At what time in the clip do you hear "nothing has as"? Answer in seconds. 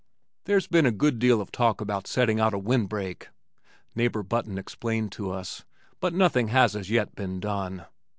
6.11-6.89